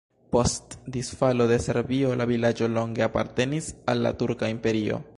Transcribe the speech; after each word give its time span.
Post 0.35 0.71
disfalo 0.95 1.47
de 1.51 1.59
Serbio 1.67 2.15
la 2.23 2.27
vilaĝo 2.33 2.73
longe 2.79 3.07
apartenis 3.11 3.73
al 3.95 4.07
la 4.07 4.17
Turka 4.25 4.55
Imperio. 4.57 5.03